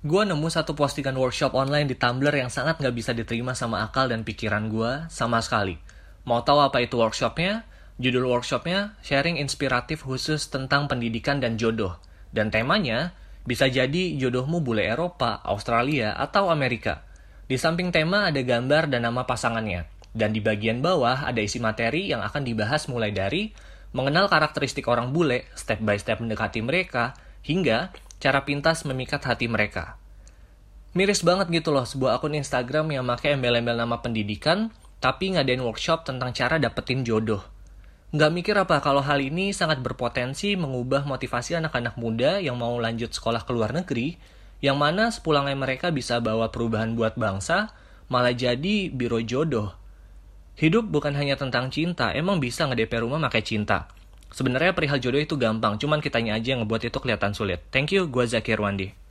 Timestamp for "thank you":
57.74-58.06